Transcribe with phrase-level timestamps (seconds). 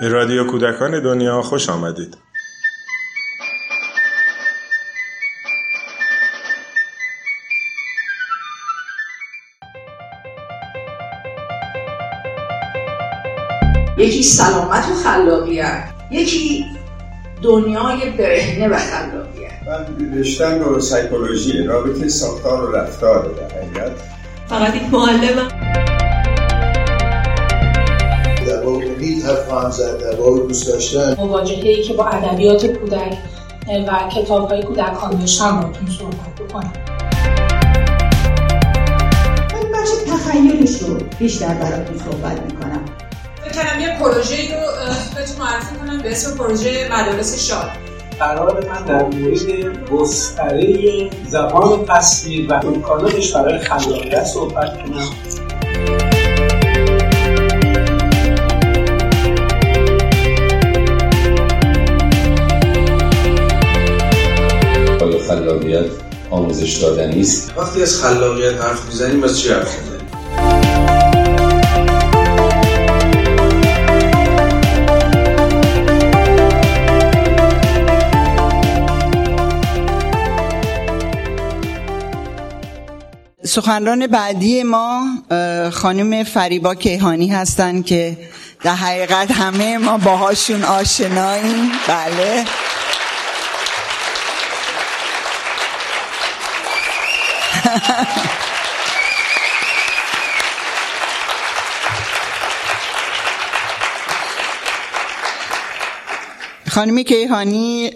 [0.00, 2.16] به رادیو کودکان دنیا خوش آمدید.
[13.98, 16.66] یکی سلامت و خلاقیت یکی
[17.42, 19.50] دنیای برهنه و خلاقیت.
[19.66, 23.92] من رشتم رو سایکولوژی رابطه ساختار و رفتار در حقیقت.
[24.48, 25.59] فقط یک معلمم.
[29.70, 31.16] امید حرف زد در واقع دوست داشتن.
[31.18, 33.16] مواجهه که با ادبیات کودک
[33.88, 36.72] و کتاب های کودکان داشتم باتون صحبت بکنم.
[39.52, 42.84] من بخش تخیلش رو بیشتر براتون صحبت می‌کنم.
[43.54, 44.66] کنم یه پروژه رو
[45.16, 47.70] بهتون معرفی کنم به اسم پروژه مدارس شاد.
[48.18, 56.09] قرار من در مورد گستره زبان تصویر و امکاناتش برای خلاقیت صحبت کنم.
[65.50, 65.84] خلاقیت
[66.30, 67.52] آموزش دادنی است.
[67.56, 70.00] وقتی از خلاقیت حرف می‌زنیم از چی حرف می‌زنیم؟
[83.44, 85.02] سخنران بعدی ما
[85.72, 88.16] خانم فریبا کیهانی هستن که
[88.62, 91.70] در حقیقت همه ما باهاشون آشناییم.
[91.88, 92.44] بله.
[106.70, 107.90] خانم کیهانی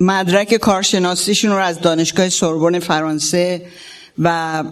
[0.00, 3.62] مدرک کارشناسیشون رو از دانشگاه سوربن فرانسه
[4.18, 4.62] و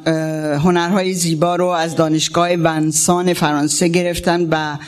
[0.65, 4.79] هنرهای زیبا رو از دانشگاه ونسان فرانسه گرفتن و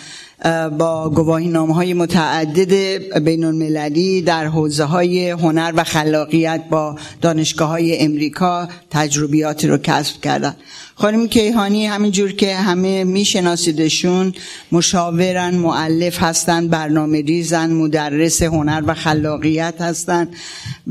[0.79, 2.73] با گواهی نامه های متعدد
[3.19, 10.21] بین المللی در حوزه های هنر و خلاقیت با دانشگاه های امریکا تجربیاتی رو کسب
[10.21, 10.57] کردن.
[10.95, 14.33] خانم کیهانی همینجور که همه میشناسیدشون
[14.73, 20.29] مشاورن معلف هستن برنامه ریزن مدرس هنر و خلاقیت هستن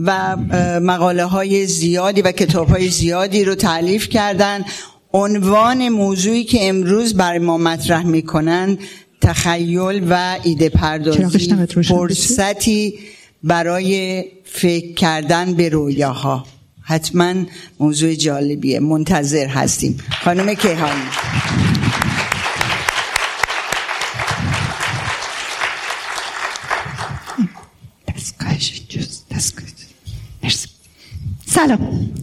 [0.03, 0.37] و
[0.79, 4.65] مقاله های زیادی و کتاب های زیادی رو تعلیف کردن.
[5.13, 8.77] عنوان موضوعی که امروز برای ما مطرح می‌کنن
[9.23, 12.99] تخیل و ایده پردازی فرصتی
[13.43, 16.45] برای فکر کردن به رویاها.
[16.81, 17.33] حتما
[17.79, 18.79] موضوع جالبیه.
[18.79, 19.97] منتظر هستیم.
[20.23, 21.01] خانم کیهانی.
[31.45, 32.13] سلام.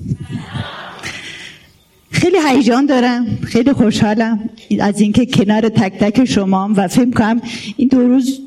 [2.30, 3.26] خیلی هیجان دارم.
[3.42, 7.40] خیلی خوشحالم از اینکه کنار تک تک شما و فکر کنم
[7.76, 8.39] این دو روز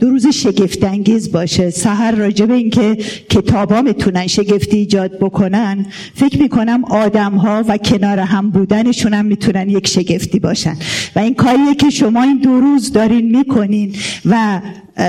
[0.00, 1.70] دو روز شگفت انگیز باشه.
[1.70, 2.94] سهر راجع به اینکه
[3.30, 5.86] کتابا می‌تونن شگفتی ایجاد بکنن.
[6.14, 10.76] فکر می‌کنم آدم ها و کنار هم بودنشون هم می‌تونن یک شگفتی باشن.
[11.16, 13.94] و این کاریه که شما این دو روز دارین می‌کنین
[14.24, 14.60] و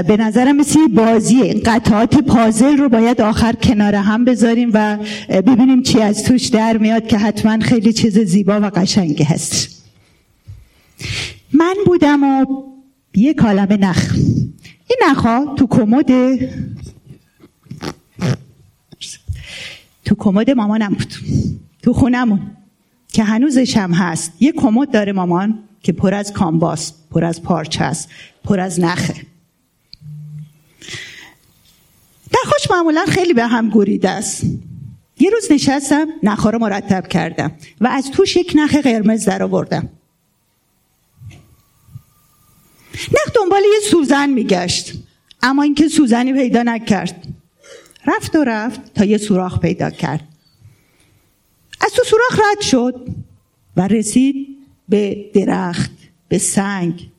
[0.08, 4.98] به نظرم مثل بازی قطعات پازل رو باید آخر کنار هم بذاریم و
[5.30, 9.84] ببینیم چی از توش در میاد که حتما خیلی چیز زیبا و قشنگی هست.
[11.54, 12.46] من بودم و
[13.14, 14.16] یه کالم نخ.
[14.88, 16.10] این نخها تو کمد
[20.06, 21.14] تو کمد مامانم بود.
[21.82, 22.42] تو خونمون.
[23.14, 24.32] که هنوزش هم هست.
[24.40, 28.10] یه کمد داره مامان که پر از کامباس پر از پارچه است
[28.44, 29.16] پر از نخه.
[32.34, 34.44] نخاش معمولا خیلی به هم گریده است.
[35.20, 39.90] یه روز نشستم نخها رو مرتب کردم و از توش یک نخ قرمز در آوردم
[43.08, 44.94] نخ دنبال یه سوزن میگشت.
[45.42, 47.28] اما اینکه سوزنی پیدا نکرد.
[48.08, 50.28] رفت و رفت تا یه سوراخ پیدا کرد.
[51.82, 53.08] از تو سوراخ رد شد
[53.78, 54.48] و رسید
[54.90, 55.92] به درخت
[56.28, 57.10] به سنگ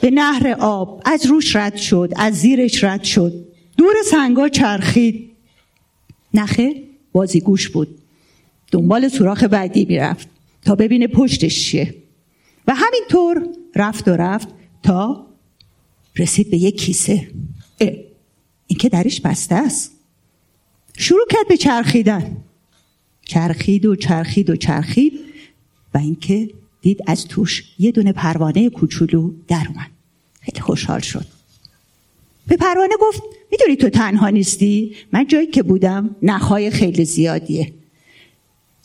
[0.00, 1.02] به نهر آب.
[1.04, 3.32] از روش رد شد از زیرش رد شد.
[3.76, 5.30] دور سنگا چرخید.
[6.34, 6.82] نخه
[7.12, 7.98] بازیگوش بود.
[8.72, 10.28] دنبال سوراخ بعدی می‌رفت
[10.64, 11.94] تا ببینه پشتش چیه.
[12.66, 14.48] و همینطور رفت و رفت
[14.82, 15.26] تا
[16.16, 17.28] رسید به یک کیسه.
[18.66, 19.92] این که درش بسته است.
[20.96, 22.36] شروع کرد به چرخیدن.
[23.22, 25.12] چرخید و چرخید و چرخید
[25.94, 26.50] و اینکه
[26.80, 29.90] دید از توش یه دونه پروانه کوچولو در اومد.
[30.40, 31.26] خیلی خوشحال شد.
[32.48, 37.72] به پروانه گفت می‌دونی تو تنها نیستی؟ من جایی که بودم نخهای خیلی زیادیه.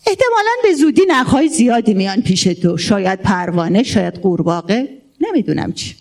[0.08, 2.78] احتمالا به زودی نخهای زیادی میان پیش تو.
[2.78, 4.97] شاید پروانه شاید قورباغه.
[5.28, 5.96] نمی‌دونم چی.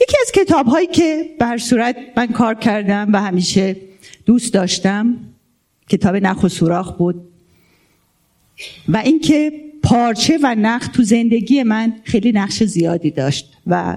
[0.00, 3.76] یکی از کتاب هایی که بر صورت من کار کردم و همیشه
[4.26, 5.16] دوست داشتم
[5.88, 7.28] کتاب نخ و سوراخ بود.
[8.88, 9.52] و اینکه
[9.82, 13.96] پارچه و نخ تو زندگی من خیلی نقش زیادی داشت و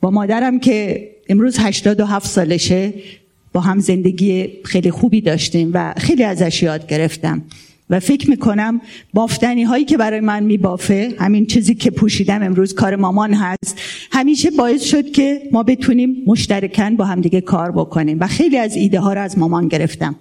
[0.00, 2.94] با مادرم که امروز 87 سالشه
[3.52, 7.42] با هم زندگی خیلی خوبی داشتیم و خیلی ازش یاد گرفتم.
[7.92, 8.80] و فکر می‌کنم
[9.14, 13.80] بافتنی هایی که برای من میبافه همین چیزی که پوشیدم امروز کار مامان هست
[14.12, 19.00] همیشه باعث شد که ما بتونیم مشترکن با همدیگه کار بکنیم و خیلی از ایده
[19.00, 20.14] ها رو از مامان گرفتم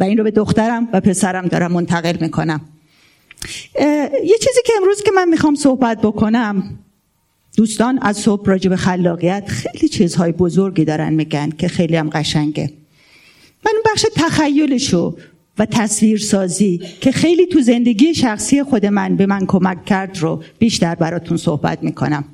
[0.00, 2.60] و این رو به دخترم و پسرم دارم منتقل می‌کنم.
[4.24, 6.78] یه چیزی که امروز که من می‌خوام صحبت بکنم
[7.56, 12.72] دوستان از صبح راجع به خلاقیت خیلی چیزهای بزرگی دارن میگن که خیلی هم قشنگه.
[13.66, 15.16] من اون بخش تخیلشو
[15.58, 20.42] و تصویر سازی که خیلی تو زندگی شخصی خود من به من کمک کرد رو
[20.58, 22.24] بیشتر براتون صحبت می‌کنم.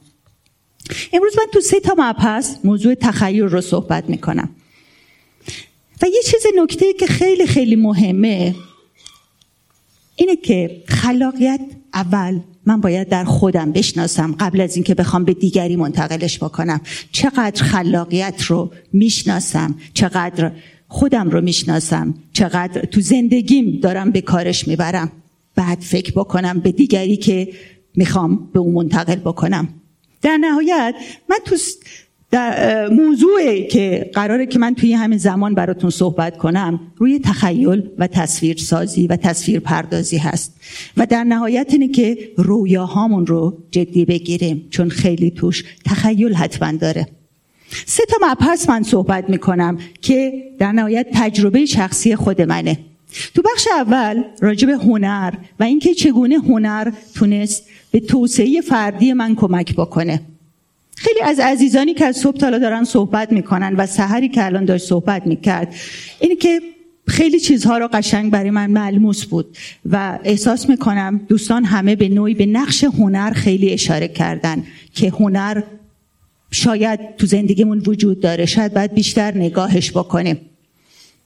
[1.12, 4.50] امروز من تو سه تا مبحث موضوع تخیل رو صحبت می‌کنم.
[6.02, 8.54] و یه چیز نکته که خیلی خیلی مهمه
[10.16, 11.60] اینه که خلاقیت
[11.94, 16.80] اول من باید در خودم بشناسم قبل از اینکه بخوام به دیگری منتقلش بکنم.
[17.12, 20.52] چقدر خلاقیت رو می‌شناسم؟ چقدر
[20.92, 22.14] خودم رو می‌شناسم.
[22.32, 25.12] چقدر تو زندگیم دارم به کارش می‌برم.
[25.54, 27.48] بعد فکر بکنم به دیگری که
[27.94, 29.68] می‌خوام به اون منتقل بکنم.
[30.22, 30.94] در نهایت
[31.30, 31.56] من تو
[32.30, 38.06] در موضوعی که قراره که من توی همین زمان براتون صحبت کنم روی تخیل و
[38.06, 40.60] تصویر سازی و تصویر پردازی هست.
[40.96, 47.06] و در نهایت اینه که رویاهامون رو جدی بگیریم چون خیلی توش تخیل حتما داره.
[47.86, 52.78] سه تا مبحث من صحبت می‌کنم که در نهایت تجربه شخصی خود منه.
[53.34, 59.74] تو بخش اول راجع هنر و اینکه چگونه هنر تونست به توسعه فردی من کمک
[59.74, 60.20] بکنه.
[60.96, 64.86] خیلی از عزیزانی که از صبح تالا دارن صحبت می‌کنن و سحری که الان داشت
[64.86, 65.74] صحبت می‌کرد
[66.20, 66.60] اینه که
[67.06, 69.56] خیلی چیزها رو قشنگ برای من ملموس بود
[69.90, 74.64] و احساس می‌کنم دوستان همه به نوعی به نقش هنر خیلی اشاره کردن
[74.94, 75.62] که هنر
[76.52, 80.40] شاید تو زندگیمون وجود داره شاید باید بیشتر نگاهش بکنیم.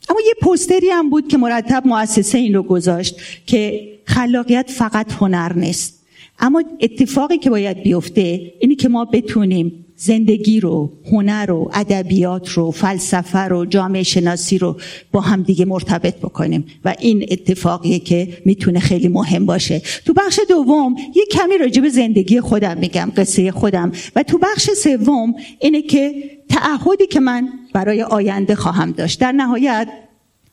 [0.08, 5.52] اما یه پوستری هم بود که مرتب مؤسسه این رو گذاشت که خلاقیت فقط هنر
[5.52, 6.02] نیست.
[6.38, 12.70] اما اتفاقی که باید بیفته اینه که ما بتونیم زندگی رو هنر رو ادبیات رو
[12.70, 14.76] فلسفه رو جامعه شناسی رو
[15.12, 16.64] با هم دیگه مرتبط بکنیم.
[16.84, 19.82] و این اتفاقیه که می‌تونه خیلی مهم باشه.
[20.04, 23.92] تو بخش دوم یه کمی راجع به زندگی خودم میگم قصه خودم.
[24.16, 26.14] و تو بخش سوم اینه که
[26.48, 29.20] تعهدی که من برای آینده خواهم داشت.
[29.20, 29.88] در نهایت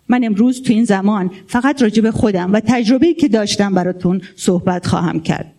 [0.09, 4.87] من امروز تو این زمان فقط راجع به خودم و تجربه‌ای که داشتم براتون صحبت
[4.87, 5.53] خواهم کرد.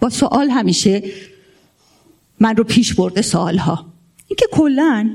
[0.00, 1.02] با سوال همیشه
[2.40, 3.86] من رو پیش برده سالها
[4.28, 5.10] اینکه کلا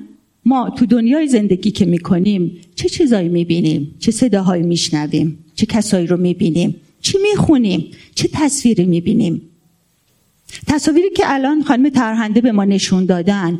[0.45, 6.17] ما تو دنیای زندگی که می‌کنیم چه چیزایی می‌بینیم؟ چه صداهایی میشنویم؟ چه کسایی رو
[6.17, 9.41] می‌بینیم؟ چی می‌خونیم؟ چه تصویری می‌بینیم؟
[10.67, 13.59] تصاویری که الان خانم ترهنده به ما نشون دادن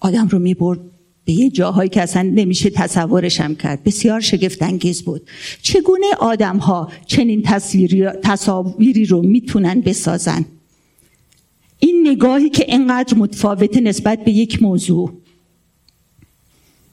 [0.00, 0.80] آدم رو می‌برد
[1.24, 3.84] به یه جاهایی که اصلا نمیشه تصورشم کرد.
[3.84, 5.22] بسیار شگفت انگیز بود.
[5.62, 7.42] چگونه آدم ها چنین
[8.22, 10.44] تصاویری رو می‌تونن بسازن؟
[11.90, 15.12] این نگاهی که انقدر متفاوت نسبت به یک موضوع.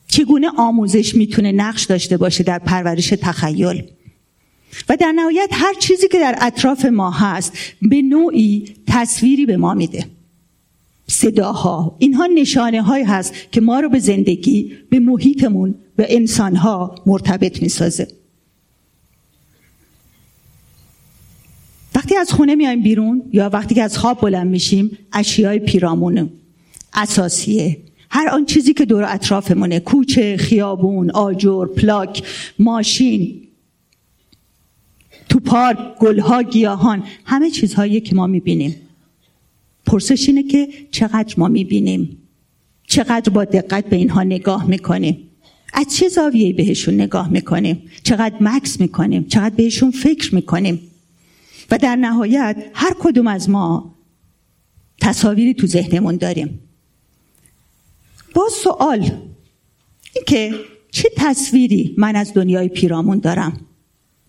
[0.07, 3.83] چگونه آموزش می‌تونه نقش داشته باشه در پرورش تخیل؟
[4.89, 9.73] و در نهایت هر چیزی که در اطراف ما هست به نوعی تصویری به ما
[9.73, 10.05] میده.
[11.07, 17.61] صداها اینها نشانه های هست که ما رو به زندگی به محیطمون به انسانها مرتبط
[17.61, 18.07] می‌سازه.
[22.17, 26.29] وقتی از خونه میایم بیرون یا وقتی که از خواب بلند میشیم اشیای پیرامون
[26.93, 27.77] اساسیه.
[28.09, 32.23] هر آن چیزی که دور اطرافمونه کوچه خیابون آجر پلاک
[32.59, 33.41] ماشین
[35.29, 38.75] تو پارک گلها گیاهان همه چیزهایی که ما می‌بینیم.
[39.85, 42.17] پرسش اینه که چقدر ما می‌بینیم؟
[42.87, 45.17] چقدر با دقت به اینها نگاه می‌کنیم؟
[45.73, 50.81] از چه زاویه‌ای بهشون نگاه می‌کنیم؟ چقدر مکس می‌کنیم؟ چقدر بهشون فکر می‌کنیم؟
[51.71, 53.95] و در نهایت هر کدوم از ما
[55.01, 56.59] تصاویری تو ذهنمون داریم.
[58.35, 58.99] با سوال
[60.13, 60.53] این که
[60.91, 63.57] چه تصویری من از دنیای پیرامون دارم؟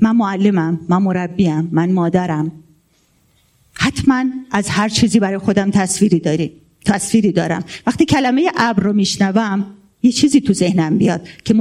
[0.01, 2.53] من معلمم من مربیم من مادرم.
[3.73, 6.53] حتما از هر چیزی برای خودم تصویری داری
[6.85, 7.65] تصویری دارم.
[7.87, 11.55] وقتی کلمه ابر رو میشنوم یه چیزی تو ذهنم بیاد که,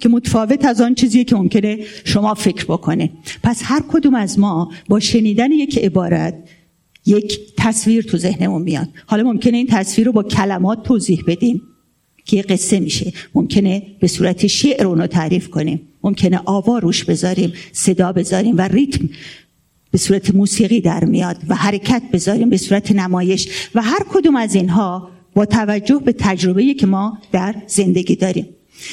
[0.00, 3.10] که متفاوت از آن چیزیه که ممکنه شما فکر بکنه.
[3.42, 6.34] پس هر کدوم از ما با شنیدن یک عبارت
[7.06, 8.88] یک تصویر تو ذهنمون میاد.
[9.06, 11.62] حالا ممکنه این تصویر رو با کلمات توضیح بدیم
[12.24, 13.12] که یه قصه میشه.
[13.34, 15.80] ممکنه به صورت شعر اونو تعریف کنیم.
[16.02, 19.08] ممکنه آوا روش بذاریم صدا بذاریم و ریتم
[19.90, 23.48] به صورت موسیقی در میاد و حرکت بذاریم به صورت نمایش.
[23.74, 28.48] و هر کدوم از اینها با توجه به تجربه که ما در زندگی داریم.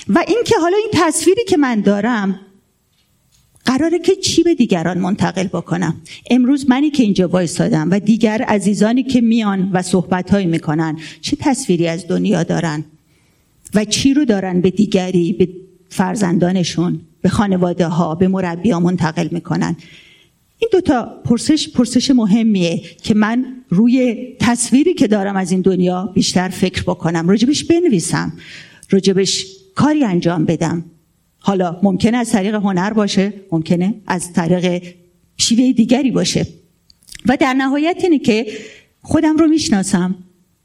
[0.09, 2.39] و اینکه حالا این تصویری که من دارم
[3.65, 9.03] قراره که چی به دیگران منتقل بکنم؟ امروز منی که اینجا وایستادم و دیگر عزیزانی
[9.03, 12.85] که میان و صحبت می‌کنن چه تصویری از دنیا دارن؟
[13.73, 15.49] و چی رو دارن به دیگری به
[15.89, 19.75] فرزندانشون به خانواده ها به مربی ها منتقل می‌کنن؟
[20.63, 26.49] این دوتا پرسش پرسش مهمیه که من روی تصویری که دارم از این دنیا بیشتر
[26.49, 27.29] فکر بکنم.
[27.29, 28.33] راجبش بنویسم.
[28.89, 30.85] راجبش کاری انجام بدم.
[31.39, 34.83] حالا ممکنه از طریق هنر باشه ممکنه از طریق
[35.37, 36.47] شیوه دیگری باشه.
[37.25, 38.47] و در نهایت اینه که
[39.01, 40.15] خودم رو می‌شناسم.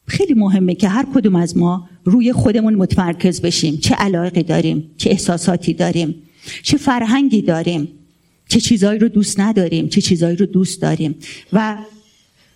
[0.07, 3.77] خیلی مهمه که هر کدوم از ما روی خودمون متمرکز بشیم.
[3.77, 6.23] چه علاقی داریم چه احساساتی داریم
[6.63, 7.89] چه فرهنگی داریم.
[8.49, 11.15] چه چیزایی رو دوست نداریم چه چیزایی رو دوست داریم.
[11.53, 11.77] و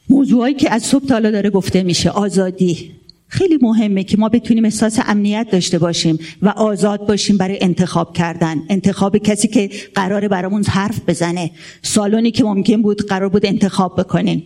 [0.09, 2.91] موضوعایی که از صبح تا داره گفته میشه آزادی.
[3.29, 8.63] خیلی مهمه که ما بتونیم احساس امنیت داشته باشیم و آزاد باشیم برای انتخاب کردن.
[8.69, 11.51] انتخاب کسی که قراره برامون حرف بزنه.
[11.83, 14.43] سالونی که ممکن بود قرار بود انتخاب بکنین.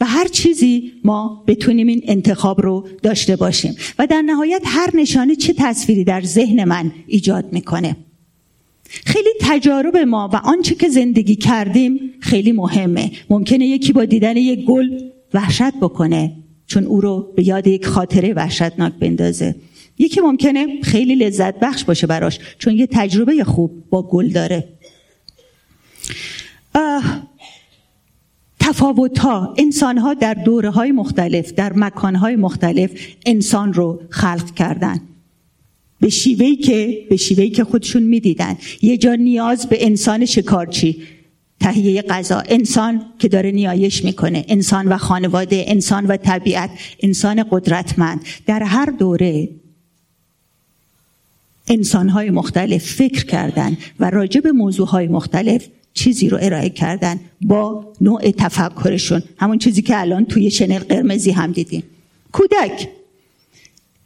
[0.00, 3.76] و هر چیزی ما بتونیم این انتخاب رو داشته باشیم.
[3.98, 7.96] و در نهایت هر نشانه چه تصویری در ذهن من ایجاد می‌کنه.
[8.90, 13.10] خیلی تجارب ما و آنچه که زندگی کردیم خیلی مهمه.
[13.30, 14.98] ممکنه یکی با دیدن یک گل
[15.34, 16.32] وحشت بکنه
[16.66, 19.54] چون او رو به یاد یک خاطره وحشتناک بندازه.
[19.98, 24.68] یکی ممکنه خیلی لذت بخش باشه براش چون یه تجربه خوب با گل داره.
[28.60, 32.90] تفاوت ها انسان ها در دوره های مختلف در مکان های مختلف
[33.26, 35.00] انسان رو خلق کردن.
[36.00, 38.56] به شیوهی که به شیوهی که خودشون می‌دیدن.
[38.82, 41.02] یه جا نیاز به انسان شکارچی.
[41.60, 42.42] تهیه غذا.
[42.48, 44.44] انسان که داره نیایش می‌کنه.
[44.48, 46.70] انسان و خانواده انسان و طبیعت.
[47.00, 48.20] انسان قدرتمند.
[48.46, 49.48] در هر دوره
[51.68, 58.30] انسانهای مختلف فکر کردن و راجع به موضوعهای مختلف چیزی رو ارائه کردن با نوع
[58.30, 59.22] تفکرشون.
[59.36, 61.82] همون چیزی که الان توی شنل قرمزی هم دیدیم.
[62.32, 62.88] کودک.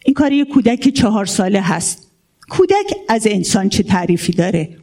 [0.04, 2.10] این کاری کودک چهار ساله هست.
[2.48, 4.76] کودک از انسان چه تعریفی داره؟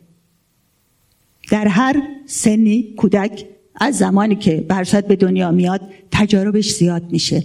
[1.51, 7.43] در هر سنی کودک از زمانی که برصد به دنیا میاد تجاربش زیاد میشه.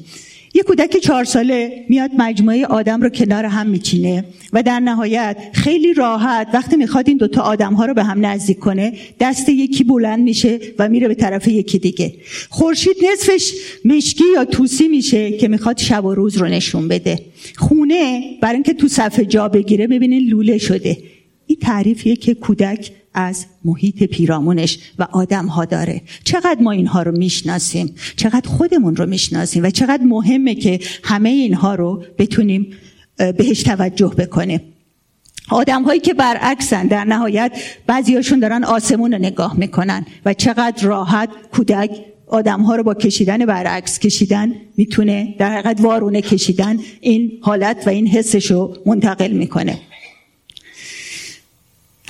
[0.57, 5.95] یه کودک چهار ساله میاد مجموعه آدم رو کنار هم میچینه و در نهایت خیلی
[5.95, 10.25] راحت وقتی می‌خواد این دوتا آدم ها رو به هم نزدیک کنه دست یکی بلند
[10.25, 12.15] میشه و میره به طرف یکی دیگه.
[12.49, 13.53] خورشید نصفش
[13.85, 17.19] مشکی یا توسی میشه که می‌خواد شب و روز رو نشون بده.
[17.57, 20.99] خونه برای اینکه تو صفحه جا بگیره ببینین لوله شده.
[21.47, 26.03] این تعریفیه که کودک از محیط پیرامونش و آدم ها داره.
[26.25, 31.75] چقدر ما اینها رو می‌شناسیم؟ چقدر خودمون رو می‌شناسیم؟ و چقدر مهمه که همه اینها
[31.75, 32.73] رو بتونیم
[33.17, 34.61] بهش توجه بکنیم.
[35.51, 37.53] آدم هایی که برعکسن در نهایت
[37.87, 41.91] بعضیاشون دارن آسمون رو نگاه می‌کنن و چقدر راحت کودک
[42.27, 47.91] آدم ها رو با کشیدن برعکس کشیدن می‌تونه در حقیقت وارونه کشیدن این حالت و
[47.91, 49.79] این حسش رو منتقل می‌کنه.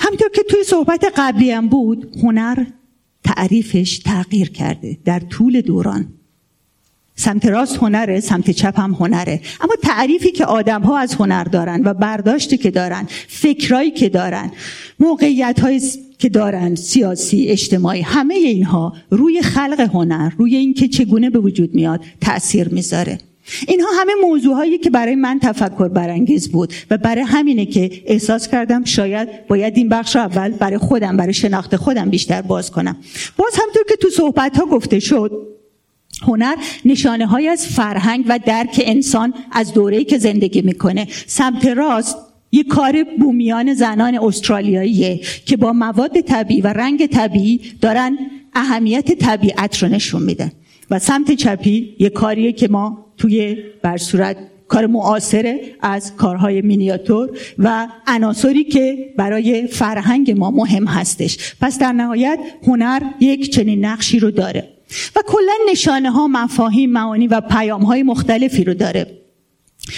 [0.07, 2.65] همینطور که توی صحبت قبلی هم بود هنر
[3.23, 6.07] تعریفش تغییر کرده در طول دوران.
[7.15, 9.41] سمت راست هنره سمت چپ هم هنره.
[9.61, 14.51] اما تعریفی که آدم ها از هنر دارن و برداشتی که دارن فکرایی که دارن
[14.99, 15.81] موقعیت هایی
[16.19, 22.01] که دارن سیاسی اجتماعی همه اینها روی خلق هنر روی اینکه چگونه به وجود میاد
[22.21, 23.17] تاثیر می‌ذاره.
[23.67, 28.47] اینها همه موضوع هایی که برای من تفکر برانگیز بود و برای همینه که احساس
[28.47, 32.97] کردم شاید باید این بخش اول برای خودم برای شناخت خودم بیشتر باز کنم.
[33.37, 35.31] باز همطور که تو صحبت ها گفته شد
[36.21, 41.07] هنر نشانه های از فرهنگ و درک انسان از دوره‌ای که زندگی می‌کنه.
[41.27, 42.17] سمت راست
[42.51, 48.17] یه کار بومیان زنان استرالیاییه که با مواد طبیعی و رنگ طبیعی دارن
[48.53, 50.51] اهمیت طبیعت رو نشون میدن.
[50.91, 57.29] و سمت چپی یه کاریه که ما توی بر صورت کار معاصره از کارهای مینیاتور
[57.59, 61.55] و عناصری که برای فرهنگ ما مهم هستش.
[61.61, 64.67] پس در نهایت هنر یک چنین نقشی رو داره
[65.15, 69.26] و کلا نشانه ها مفاهیم معانی و پیام های مختلفی رو داره.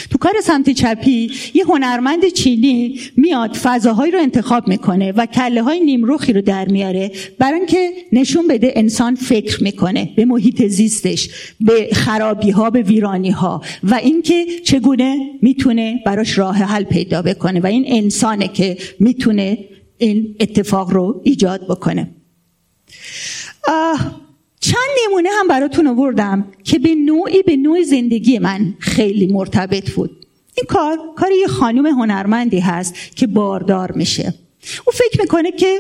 [0.10, 5.80] تو کار سمت چپی یه هنرمند چینی میاد فضاهایی رو انتخاب می‌کنه و کله های
[5.80, 11.30] نیمروخی رو در میاره برای اینکه نشون بده انسان فکر می‌کنه به محیط زیستش
[11.62, 17.60] به خرابی ها به ویرانی ها و اینکه چگونه می‌تونه براش راه حل پیدا بکنه
[17.60, 19.58] و این انسانه که می‌تونه
[19.98, 22.10] این اتفاق رو ایجاد بکنه.
[24.70, 30.26] چند نمونه هم براتون آوردم که به نوعی به نوع زندگی من خیلی مرتبط بود.
[30.58, 34.34] این کار کار یه خانم هنرمندی هست که باردار میشه.
[34.86, 35.80] او فکر می‌کنه که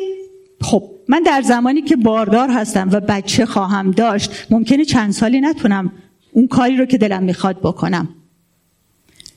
[0.61, 5.91] خب من در زمانی که باردار هستم و بچه خواهم داشت ممکنه چند سالی نتونم
[6.31, 8.09] اون کاری رو که دلم می‌خواد بکنم.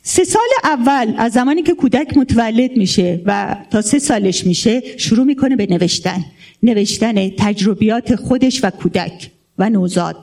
[0.02, 5.26] سه سال اول از زمانی که کودک متولد میشه و تا سه سالش میشه شروع
[5.26, 6.24] می‌کنه به نوشتن.
[6.62, 9.30] نوشتن تجربیات خودش و کودک.
[9.62, 10.16] و نوزاد.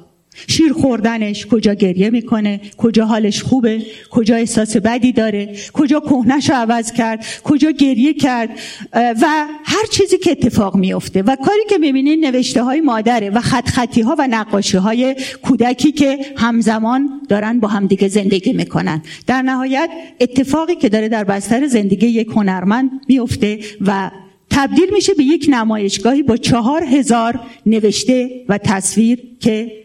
[0.48, 3.82] شیر خوردنش کجا گریه می‌کنه؟ کجا حالش خوبه؟
[4.12, 8.50] کجا احساس بدی داره؟ کجا کهنش رو عوض کرد؟ کجا گریه کرد؟
[8.94, 13.70] و هر چیزی که اتفاق میفته و کاری که می‌بینین نوشته های مادره و خط
[13.70, 19.02] خطی ها و نقاشی های کودکی که همزمان دارن با همدیگه زندگی می‌کنن.
[19.28, 24.12] در نهایت اتفاقی که داره در بستر زندگی یک هنرمند میفته و
[24.50, 29.84] تبدیل میشه به یک نمایشگاهی با چهار هزار نوشته و تصویر که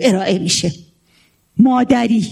[0.00, 0.72] ارائه میشه.
[1.56, 2.26] مادری.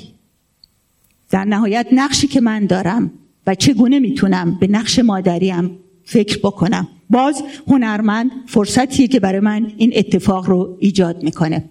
[1.31, 3.11] در نهایت نقشی که من دارم
[3.47, 6.89] و چگونه می‌تونم به نقش مادریم فکر بکنم.
[7.11, 11.65] باز هنرمند فرصتیه که برای من این اتفاق رو ایجاد می‌کنه.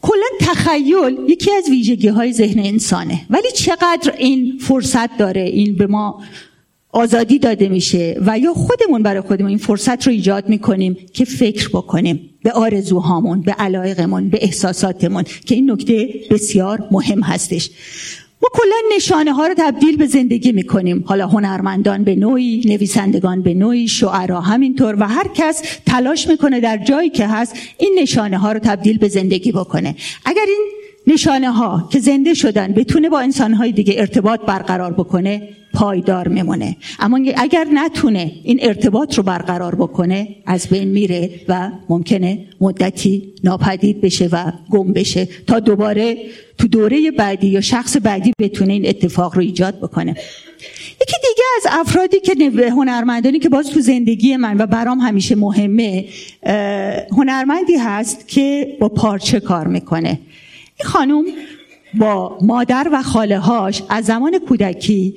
[0.00, 3.20] کلا تخیل یکی از ویژگی های ذهن انسانه.
[3.30, 6.22] ولی چقدر این فرصت داره این به ما
[6.92, 11.68] آزادی داده میشه و یا خودمون برای خودمون این فرصت رو ایجاد می‌کنیم که فکر
[11.68, 17.70] بکنیم به آرزوهامون به علایقمون به احساساتمون که این نکته بسیار مهم هستش.
[18.42, 21.04] ما کلا نشانه ها رو تبدیل به زندگی می‌کنیم.
[21.06, 26.76] حالا هنرمندان به نوعی نویسندگان به نوعی شعرا همینطور و هر کس تلاش می‌کنه در
[26.76, 29.96] جایی که هست این نشانه ها رو تبدیل به زندگی بکنه.
[30.24, 30.66] اگر این
[31.06, 36.76] نشانه ها که زنده شدن بتونه با انسان های دیگه ارتباط برقرار بکنه پایدار میمونه.
[36.98, 44.00] اما اگر نتونه این ارتباط رو برقرار بکنه از بین میره و ممکنه مدتی ناپدید
[44.00, 46.16] بشه و گم بشه تا دوباره
[46.58, 50.10] تو دوره بعدی یا شخص بعدی بتونه این اتفاق رو ایجاد بکنه.
[51.02, 52.34] یکی دیگه از افرادی که
[52.70, 56.04] هنرمندانی که باز تو زندگی من و برام همیشه مهمه
[57.10, 60.18] هنرمندی هست که با پارچه کار می‌کنه.
[60.80, 61.24] این خانوم
[61.94, 65.14] با مادر و خاله هاش از زمان کودکی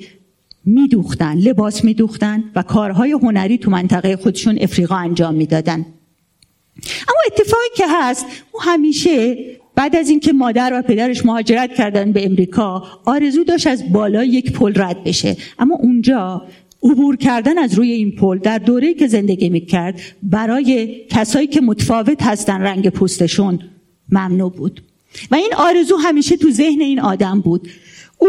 [0.64, 5.86] میدوختن لباس میدوختن و کارهای هنری تو منطقه خودشون افریقا انجام می‌دادن.
[7.08, 9.36] اما اتفاقی که هست او همیشه
[9.74, 14.52] بعد از اینکه مادر و پدرش مهاجرت کردن به امریکا آرزو داشت از بالای یک
[14.52, 15.36] پل رد بشه.
[15.58, 16.42] اما اونجا
[16.82, 22.22] عبور کردن از روی این پل در دوره‌ای که زندگی می‌کرد برای کسایی که متفاوت
[22.22, 23.58] هستن رنگ پوستشون
[24.12, 24.82] ممنوع بود.
[25.30, 27.68] و این آرزو همیشه تو ذهن این آدم بود.
[28.18, 28.28] او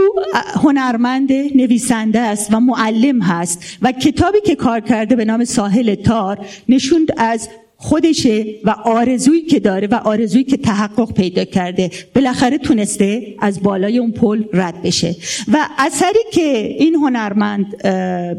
[0.63, 6.45] هنرمند نویسنده است و معلم هست و کتابی که کار کرده به نام ساحل تار
[6.69, 11.91] نشوند از خودشه و آرزویی که داره و آرزویی که تحقق پیدا کرده.
[12.15, 15.15] بالاخره تونسته از بالای اون پل رد بشه.
[15.53, 17.77] و اثری که این هنرمند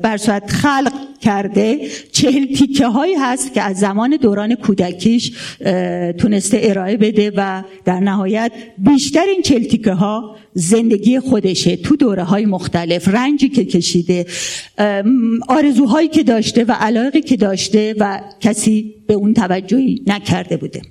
[0.03, 0.17] بر
[0.49, 1.89] خلق کرده.
[2.13, 5.33] چهل تیکه هایی هست که از زمان دوران کودکیش
[6.19, 12.23] تونسته ارائه بده و در نهایت بیشتر این چهل تیکه ها زندگی خودشه تو دوره
[12.23, 13.09] های مختلف.
[13.09, 14.27] رنجی که کشیده
[15.49, 20.83] آرزوهایی که داشته و علاقی که داشته و کسی به اون توجهی نکرده بوده.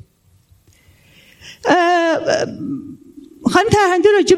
[3.46, 4.38] خانم ترهنده راجب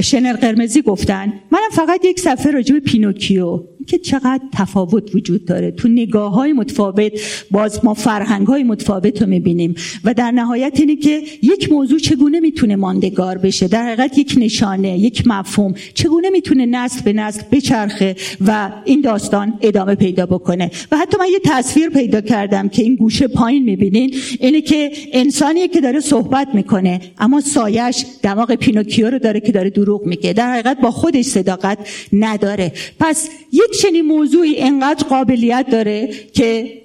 [0.00, 1.32] شنل قرمزی گفتن.
[1.50, 5.70] منم فقط یک صفحه راجب پینوکیو که چقدر تفاوت وجود داره.
[5.70, 7.12] تو نگاه های متفاوت
[7.50, 12.40] باز ما فرهنگ های متفاوت رو می‌بینیم و در نهایت اینه که یک موضوع چگونه
[12.40, 18.16] می‌تونه ماندگار بشه؟ در حقیقت یک نشانه یک مفهوم چگونه می‌تونه نسل به نسل بچرخه
[18.46, 22.96] و این داستان ادامه پیدا بکنه؟ و حتی من یه تصویر پیدا کردم که این
[22.96, 24.14] گوشه پایین می‌بینین.
[24.40, 29.70] اینه که انسانیه که داره صحبت می‌کنه اما سایش دماغ پینوکیو رو داره که داره
[29.70, 30.32] دروغ میگه.
[30.32, 31.78] در حقیقت با خودش صداقت
[32.12, 32.72] نداره.
[33.00, 36.80] پس یک چنین موضوعی انقدر قابلیت داره که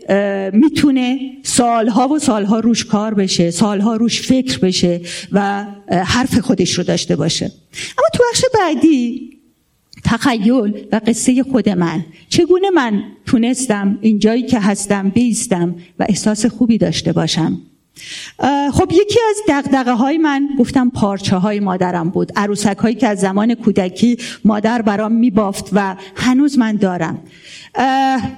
[0.54, 6.84] می‌تونه سالها و سالها روش کار بشه سالها روش فکر بشه و حرف خودش رو
[6.84, 7.46] داشته باشه.
[7.98, 9.30] اما تو بخش بعدی
[10.04, 12.06] تخیل و قصه خود من.
[12.30, 17.62] چگونه من تونستم اینجایی که هستم بیستم و احساس خوبی داشته باشم؟
[18.74, 22.32] خب یکی از دقدقه های من گفتم پارچه های مادرم بود.
[22.36, 27.20] عروسک هایی که از زمان کودکی مادر برام میبافت و هنوز من دارم.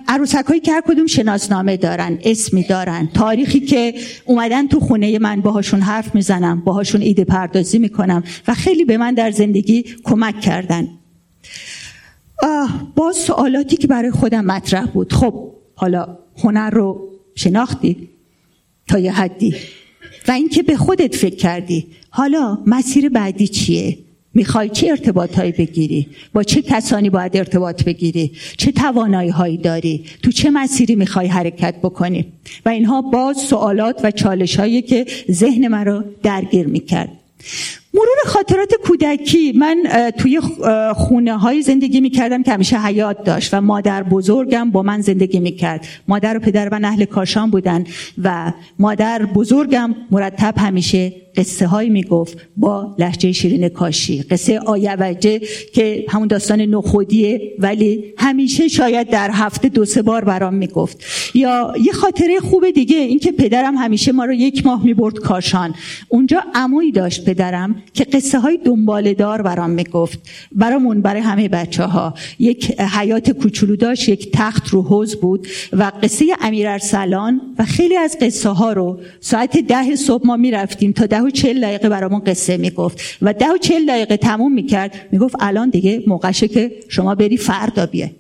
[0.08, 3.94] عروسک هایی که هر کدوم شناسنامه دارن اسمی دارن تاریخی که
[4.26, 9.14] اومدن تو خونه من باهاشون حرف می‌زنم باهاشون ایده پردازی می‌کنم و خیلی به من
[9.14, 10.88] در زندگی کمک کردن.
[12.96, 15.14] با سوالاتی که برای خودم مطرح بود.
[15.14, 18.10] خب حالا هنر رو شناختی؟
[18.88, 19.56] تا یه حدی.
[20.28, 21.88] و اینکه به خودت فکر کردی.
[22.10, 23.98] حالا مسیر بعدی چیه؟
[24.34, 30.32] می‌خوای چه ارتباط بگیری؟ با چه کسانی باید ارتباط بگیری؟ چه توانایی هایی داری؟ تو
[30.32, 32.26] چه مسیری می‌خوای حرکت بکنی؟
[32.66, 37.10] و اینها باز سوالات و چالش هایی که ذهن مرا درگیر می‌کرد.
[37.94, 39.84] مرور خاطرات کودکی من
[40.18, 40.40] توی
[40.96, 45.40] خونه های زندگی می کردم که همیشه حیات داشت و مادر بزرگم با من زندگی
[45.40, 47.84] می کرد مادر و پدر من اهل کاشان بودن
[48.24, 54.22] و مادر بزرگم مرتب همیشه قصه هایی می‌گفت با لحجه شیرین کاشی.
[54.22, 55.42] قصه آیوجه
[55.74, 61.04] که همون داستان نخودیه ولی همیشه شاید در هفته دو سه بار برام می‌گفت.
[61.34, 65.76] یا یه خاطره خوب دیگه اینکه پدرم همیشه ما رو یک ماه می‌برد کاشان.
[66.10, 67.77] اونجا عمویی داشت پدرم.
[67.94, 70.20] که قصه های دنباله دار برام می‌گفت.
[70.52, 75.92] برامون برای همه بچه ها یک حیات کوچولو داشت یک تخت رو حوز بود و
[76.04, 81.06] قصه امیر ارسلان و خیلی از قصه ها رو ساعت ده صبح ما می‌رفتیم تا
[81.06, 83.02] ده و چل دقیقه برامون قصه می‌گفت.
[83.22, 84.96] و ده و چل دقیقه تموم می‌کرد.
[85.12, 88.12] می‌گفت الان دیگه موقعشه که شما بری فردا بیه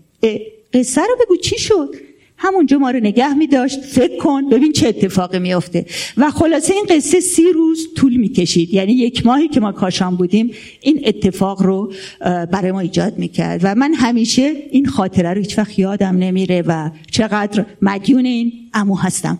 [0.73, 1.95] قصه رو بگو چی شد؟
[2.37, 5.85] همونجا ما رو نگه می داشت فکر کن ببین چه اتفاقی میافته.
[6.17, 8.73] و خلاصه این قصه سی روز طول می‌کشید.
[8.73, 13.59] یعنی یک ماهی که ما کاشان بودیم این اتفاق رو برای ما ایجاد می‌کرد.
[13.63, 18.95] و من همیشه این خاطره رو هیچ وقت یادم نمیره و چقدر مدیون این امو
[18.95, 19.39] هستم.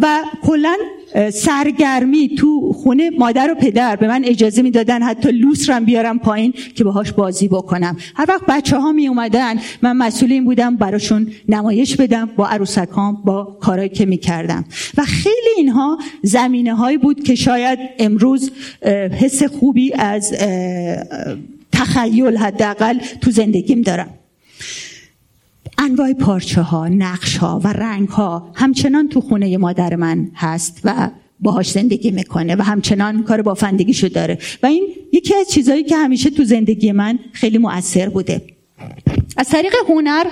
[0.00, 0.76] و کلا
[1.32, 6.54] سرگرمی تو خونه مادر و پدر به من اجازه می‌دادن حتی لوس رم بیارم پایین
[6.74, 7.96] که باهاش بازی بکنم.
[8.14, 13.22] هر وقت بچه ها می اومدن من مسئول این بودم براشون نمایش بدم با عروسکام
[13.24, 14.64] با کارهایی که می‌کردم.
[14.96, 18.52] و خیلی اینها زمینه هایی بود که شاید امروز
[19.20, 20.32] حس خوبی از
[21.72, 24.10] تخیل حداقل تو زندگیم دارم.
[25.84, 31.10] انواع پارچه ها نقش ها و رنگ ها همچنان تو خونه مادر من هست و
[31.40, 34.38] باهاش زندگی می‌کنه و همچنان کار بافندگیشو داره.
[34.62, 38.42] و این یکی از چیزهایی که همیشه تو زندگی من خیلی مؤثر بوده.
[39.36, 40.26] از طریق هنر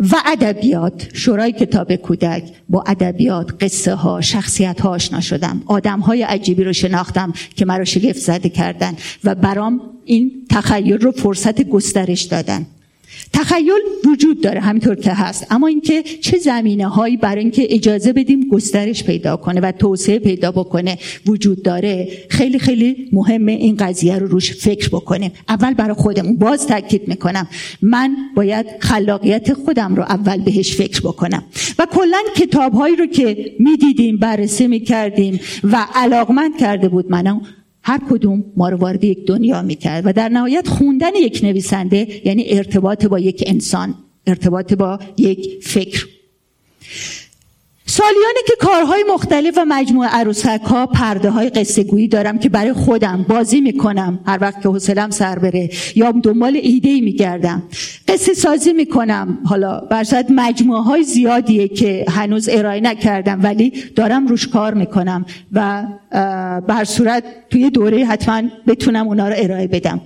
[0.00, 6.22] و ادبیات شورای کتاب کودک با ادبیات قصه ها شخصیت ها آشنا شدم آدم های
[6.22, 12.22] عجیبی رو شناختم که مرا شگفت زده کردن و برام این تخیل رو فرصت گسترش
[12.22, 12.66] دادن.
[13.32, 13.70] تخیل
[14.04, 15.46] وجود داره همینطور که هست.
[15.50, 20.52] اما اینکه چه زمینه هایی برای اینکه اجازه بدیم گسترش پیدا کنه و توسعه پیدا
[20.52, 25.32] بکنه وجود داره خیلی خیلی مهمه این قضیه رو روش فکر بکنیم.
[25.48, 27.48] اول برای خودمون باز تاکید می‌کنم
[27.82, 31.44] من باید خلاقیت خودم رو اول بهش فکر بکنم.
[31.78, 37.40] و کلا کتاب هایی رو که می‌دیدیم بررسی می‌کردیم و علاقمند کرده بود منو
[37.88, 42.44] هر کدوم ما رو وارد یک دنیا می‌کرد و در نهایت خوندن یک نویسنده یعنی
[42.48, 43.94] ارتباط با یک انسان
[44.26, 46.06] ارتباط با یک فکر.
[47.90, 52.72] سالیانه که کارهای مختلف و مجموعه عروسک ها پرده های قصه گویی دارم که برای
[52.72, 54.20] خودم بازی می‌کنم.
[54.26, 57.62] هر وقت که حوصلم سر بره یا دنبال ایده ای میگردم.
[58.08, 59.38] قصه سازی می‌کنم.
[59.44, 65.84] حالا برصد مجموعه های زیادیه که هنوز ارائه نکردم ولی دارم روش کار می‌کنم و
[66.68, 70.00] بر صورت توی دوره حتما بتونم اونا رو ارائه بدم.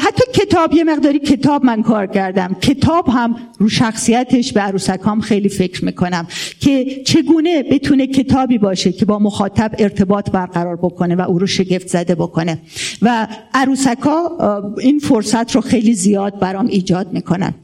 [0.00, 2.56] حتی کتاب یه مقداری کتاب من کار کردم.
[2.60, 6.26] کتاب هم رو شخصیتش به عروسکام خیلی فکر می‌کنم
[6.60, 11.86] که چگونه بتونه کتابی باشه که با مخاطب ارتباط برقرار بکنه و او رو شگفت
[11.86, 12.58] زده بکنه.
[13.02, 14.38] و عروسکا
[14.80, 17.54] این فرصت رو خیلی زیاد برام ایجاد می‌کنن.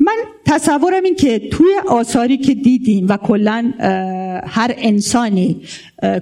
[0.00, 3.72] من تصورم این که توی آثاری که دیدیم و کلا
[4.46, 5.60] هر انسانی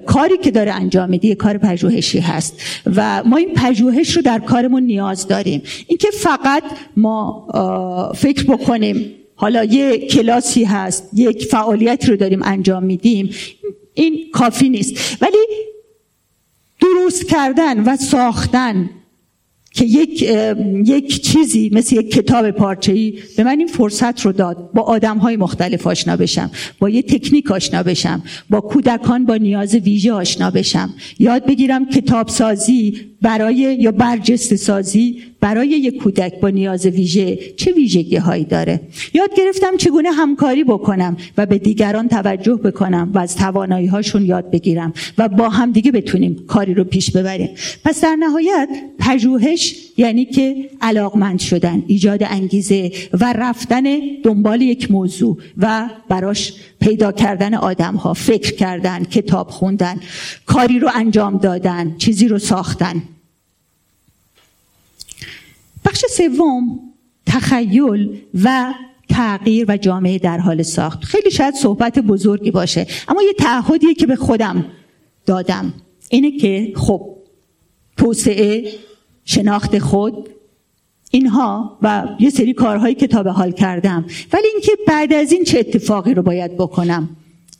[0.05, 2.61] کاری که داره انجام میده یه کار پژوهشی هست
[2.95, 5.61] و ما این پژوهش رو در کارمون نیاز داریم.
[5.87, 6.63] اینکه فقط
[6.97, 7.47] ما
[8.15, 13.29] فکر بکنیم حالا یه کلاسی هست یک فعالیت رو داریم انجام میدیم
[13.93, 15.17] این کافی نیست.
[15.21, 15.37] ولی
[16.81, 18.89] درست کردن و ساختن
[19.73, 20.21] که یک
[20.85, 25.37] یک چیزی مثل یک کتاب پارچه‌ای به من این فرصت رو داد با آدم های
[25.37, 30.93] مختلف آشنا بشم با یه تکنیک آشنا بشم با کودکان با نیاز ویژه آشنا بشم.
[31.19, 37.71] یاد بگیرم کتاب سازی برای یا برجست سازی برای یک کودک با نیاز ویژه چه
[37.71, 38.81] ویژگی هایی داره.
[39.13, 44.51] یاد گرفتم چگونه همکاری بکنم و به دیگران توجه بکنم و از توانایی هاشون یاد
[44.51, 47.49] بگیرم و با هم دیگه بتونیم کاری رو پیش ببریم.
[47.85, 49.62] پس در نهایت پژوهش
[49.97, 53.83] یعنی که علاقمند شدن ایجاد انگیزه و رفتن
[54.23, 59.99] دنبال یک موضوع و براش پیدا کردن آدم ها فکر کردن کتاب خوندن
[60.45, 63.03] کاری رو انجام دادن چیزی رو ساختن.
[65.85, 66.79] بخش سوم
[67.25, 68.73] تخیل و
[69.09, 71.03] تغییر و جامعه در حال ساخت.
[71.03, 74.65] خیلی شاید صحبت بزرگی باشه اما یه تعهدیه که به خودم
[75.25, 75.73] دادم.
[76.09, 77.17] اینه که خب
[77.97, 78.71] توسعه
[79.25, 80.29] شناخت خود.
[81.11, 84.05] اینها و یه سری کارهای کتاب حال کردم.
[84.33, 87.09] ولی اینکه بعد از این چه اتفاقی رو باید بکنم؟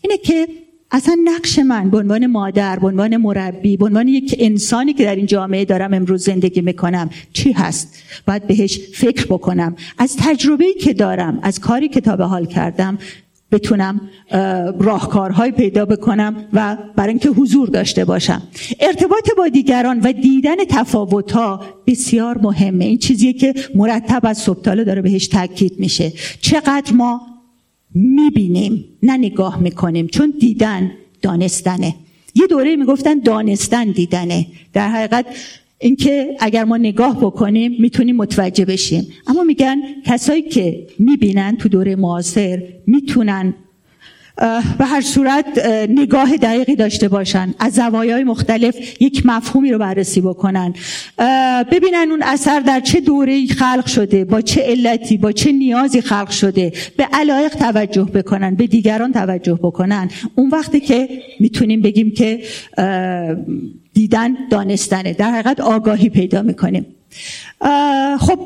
[0.02, 0.48] اینه که
[0.92, 5.16] اصلا نقش من به عنوان مادر به عنوان مربی به عنوان یک انسانی که در
[5.16, 9.76] این جامعه دارم امروز زندگی می‌کنم چی هست؟ باید بهش فکر بکنم.
[9.98, 12.98] از تجربه که دارم از کاری کتاب حال کردم
[13.54, 14.02] بتونم
[14.80, 18.42] راهکارهای پیدا بکنم و برای اینکه حضور داشته باشم.
[18.80, 22.86] ارتباط با دیگران و دیدن تفاوت ها بسیار مهمه.
[22.86, 26.14] این چیزیه که مرتب از صبح داره بهش تاکید میشه.
[26.42, 27.22] چقدر ما
[27.96, 31.96] می‌بینیم نه نگاه می‌کنیم چون دیدن دانستنه.
[32.36, 34.48] یه دوره می‌گفتن دانستن دیدنه.
[34.74, 35.26] در حقیقت
[35.84, 39.08] اینکه اگر ما نگاه بکنیم می‌تونیم متوجه بشیم.
[39.28, 43.54] اما میگن کسایی که می‌بینن تو دوره معاصر می‌تونن
[44.78, 45.46] به هر صورت
[45.90, 50.74] نگاه دقیقی داشته باشن از زوایای مختلف یک مفهومی رو بررسی بکنن.
[51.72, 56.30] ببینن اون اثر در چه دوره خلق شده با چه علتی با چه نیازی خلق
[56.30, 60.10] شده به علایق توجه بکنن به دیگران توجه بکنن.
[60.36, 62.40] اون وقتی که می‌تونیم بگیم که
[63.94, 66.86] دیدن دانستنه در حقیقت آگاهی پیدا می‌کنیم.
[68.20, 68.40] خب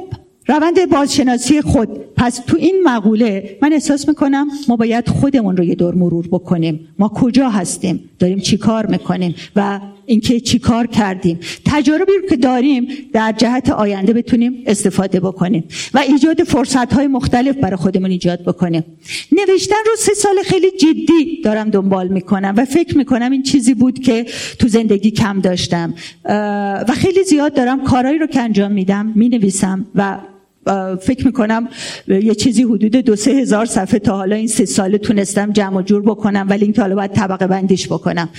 [0.48, 1.90] روند بازشناسی خود.
[2.16, 6.88] پس تو این مقوله من احساس می‌کنم ما باید خودمون رو یه دور مرور بکنیم.
[7.00, 12.36] ما کجا هستیم؟ داریم چی کار می‌کنیم؟ و اینکه چی کار کردیم؟ تجاربی رو که
[12.38, 18.44] داریم در جهت آینده بتونیم استفاده بکنیم و ایجاد فرصت های مختلف برای خودمون ایجاد
[18.44, 18.84] بکنیم.
[19.32, 24.00] نوشتن رو سه سال خیلی جدی دارم دنبال می‌کنم و فکر می‌کنم این چیزی بود
[24.00, 24.26] که
[24.60, 25.94] تو زندگی کم داشتم.
[26.88, 30.18] و خیلی زیاد دارم کارهایی رو که انجام میدم می‌نویسم و
[31.02, 31.70] فکر می‌کنم
[32.08, 35.82] یه چیزی حدود دو سه هزار صفحه تا حالا این سه ساله تونستم جمع و
[35.82, 38.30] جور بکنم ولی اینکه حالا باید طبقه بندیش بکنم.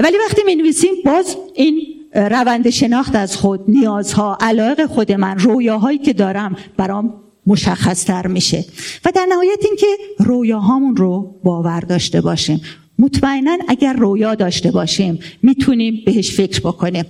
[0.00, 1.80] ولی وقتی می نویسیم باز این
[2.14, 7.14] روند شناخت از خود نیازها علایق خود من رویاهایی که دارم برام
[7.46, 8.64] مشخصتر میشه.
[9.04, 9.86] و در نهایت اینکه
[10.18, 12.60] رویاهامون رو باور داشته باشیم.
[12.98, 17.04] مطمئنا اگر رویا داشته باشیم می‌تونیم بهش فکر بکنیم.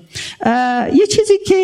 [0.95, 1.55] یه چیزی که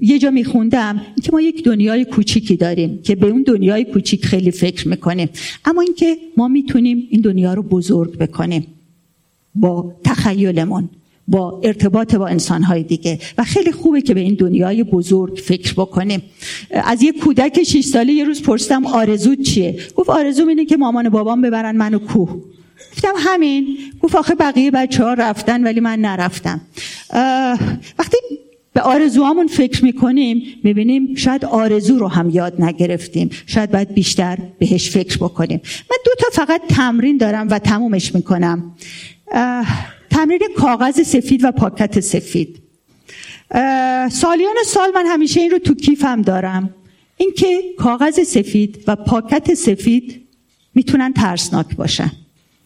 [0.00, 4.50] یه جا میخوندم که ما یک دنیای کوچیکی داریم که به اون دنیای کوچیک خیلی
[4.50, 5.28] فکر می‌کنیم.
[5.64, 8.66] اما اینکه ما می‌تونیم این دنیا رو بزرگ بکنیم
[9.54, 10.88] با تخیلمون
[11.28, 13.18] با ارتباط با انسانهای دیگه.
[13.38, 16.22] و خیلی خوبه که به این دنیای بزرگ فکر بکنیم.
[16.70, 21.08] از یه کودک 6 ساله یه روز پرسیدم آرزو چیه؟ گفت آرزو اینه که مامان
[21.08, 22.42] بابام ببرن منو کوه.
[22.92, 23.78] گفتم همین.
[24.02, 26.60] گفت آخه بقیه بچه ها رفتن ولی من نرفتم.
[27.98, 28.16] وقتی
[28.72, 33.30] به آرزوهامون فکر می‌کنیم می‌بینیم شاید آرزو رو هم یاد نگرفتیم.
[33.46, 35.60] شاید باید بیشتر بهش فکر بکنیم.
[35.90, 38.76] من دو تا فقط تمرین دارم و تمومش می‌کنم.
[40.10, 42.62] تمرین کاغذ سفید و پاکت سفید.
[44.10, 46.74] سالیان سال من همیشه این رو تو کیفم دارم.
[47.16, 50.28] اینکه کاغذ سفید و پاکت سفید
[50.74, 52.10] می‌تونن ترسناک باشن.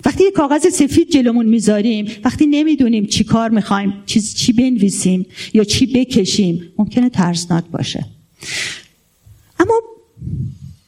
[0.04, 5.64] وقتی یه کاغذ سفید جلومون می‌ذاریم وقتی نمی‌دونیم چی کار می‌خوایم چیز چی بنویسیم یا
[5.64, 8.04] چی بکشیم ممکنه ترسناک باشه.
[9.58, 9.74] اما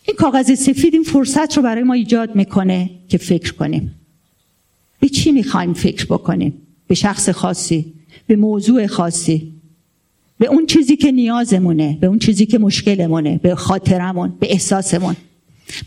[0.08, 3.94] این کاغذ سفید این فرصت رو برای ما ایجاد می‌کنه که فکر کنیم.
[5.00, 6.54] به چی می‌خوایم فکر بکنیم؟
[6.86, 7.92] به شخص خاصی
[8.26, 9.52] به موضوع خاصی
[10.38, 15.16] به اون چیزی که نیازمونه به اون چیزی که مشکلمونه به خاطرمون به احساسمون.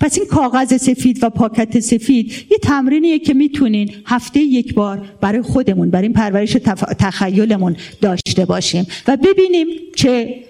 [0.02, 5.42] پس این کاغذ سفید و پاکت سفید یه تمرینیه که می‌تونین هفته یک بار برای
[5.42, 6.58] خودمون برای این پرورش
[7.00, 10.44] تخیلمون داشته باشیم و ببینیم چه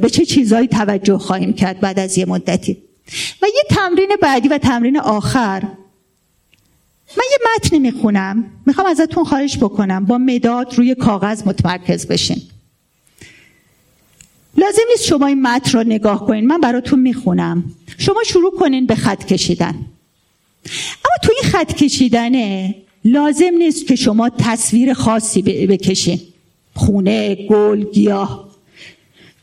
[0.00, 2.76] به چه چیزهایی توجه خواهیم کرد بعد از یه مدتی.
[3.42, 5.62] و یه تمرین بعدی و تمرین آخر.
[7.16, 8.44] من یه متنی می‌خونم.
[8.66, 10.04] می‌خوام ازتون خواهش بکنم.
[10.04, 12.42] با مداد روی کاغذ متمرکز بشین.
[14.58, 16.46] لازم نیست شما این متن رو نگاه کنین.
[16.46, 17.64] من براتون می‌خونم.
[17.98, 19.74] شما شروع کنین به خط کشیدن.
[21.04, 26.20] اما تو این خط کشیدنه لازم نیست که شما تصویر خاصی بکشین.
[26.74, 28.48] خونه گل گیاه.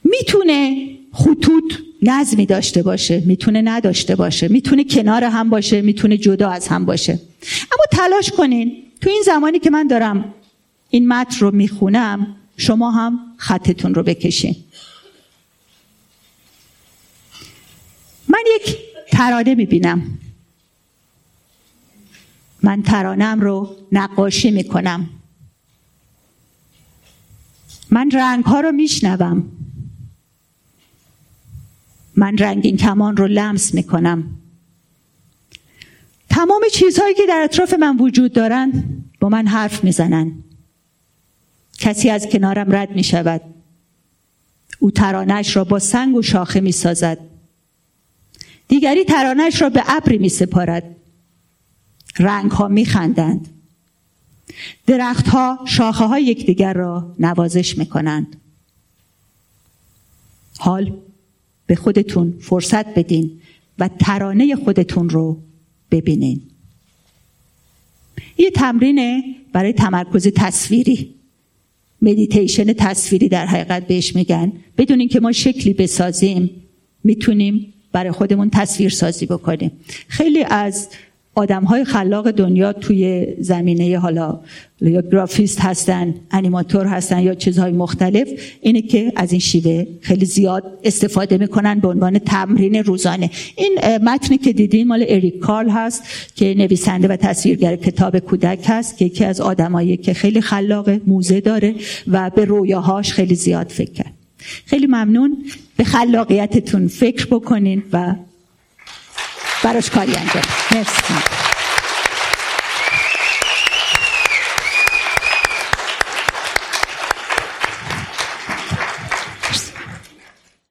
[0.03, 6.67] می‌تونه خطوط نظمی داشته باشه می‌تونه نداشته باشه می‌تونه کنار هم باشه می‌تونه جدا از
[6.67, 7.19] هم باشه.
[7.71, 8.83] اما تلاش کنین.
[9.01, 10.33] تو این زمانی که من دارم
[10.89, 14.55] این متن رو می‌خونم شما هم خطتون رو بکشین.
[18.35, 18.77] من یک
[19.11, 20.19] ترانه می‌بینم.
[22.63, 25.09] من ترانم رو نقاشی می‌کنم.
[27.89, 29.51] من رنگ ها رو میشنوم.
[32.15, 34.23] من رنگین کمان رو لمس می‌کنم.
[36.29, 38.83] تمام چیزهایی که در اطراف من وجود دارن
[39.19, 40.31] با من حرف می‌زنن.
[41.77, 43.41] کسی از کنارم رد می شود
[44.79, 47.34] او ترانش را با سنگ و شاخه می سازد
[48.67, 50.95] دیگری ترانش را به ابری می سپارد
[52.19, 53.49] رنگ ها می خندند
[54.87, 58.41] درخت ها شاخه های یکدیگر را نوازش می کنند
[60.57, 60.97] حال
[61.65, 63.41] به خودتون فرصت بدین
[63.79, 65.41] و ترانه خودتون رو
[65.91, 66.41] ببینین.
[68.37, 69.23] یه تمرینه
[69.53, 71.15] برای تمرکز تصویری.
[72.01, 74.53] مدیتیشن تصویری در حقیقت بهش میگن.
[74.77, 76.49] بدون اینکه ما شکلی بسازیم
[77.03, 79.71] می‌تونیم برای خودمون تصویر سازی بکنیم.
[80.07, 80.87] خیلی از
[81.35, 84.39] آدم های خلاق دنیا توی زمینه حالا
[84.81, 88.27] یا گرافیست هستن انیماتور هستن یا چیزهای مختلف
[88.61, 93.29] اینه که از این شیوه خیلی زیاد استفاده می‌کنن به عنوان تمرین روزانه.
[93.55, 96.03] این متنی که دیدین مال اریک کارل هست
[96.35, 101.41] که نویسنده و تصویرگر کتاب کودک هست که یکی از آدمایی که خیلی خلاق موزه
[101.41, 101.75] داره
[102.07, 104.14] و به رویاهاش خیلی زیاد فکر کرد.
[104.65, 105.45] خیلی ممنون.
[105.77, 108.15] به خلاقیتتون فکر بکنین و
[109.63, 111.44] براش کاری انجام مرسی.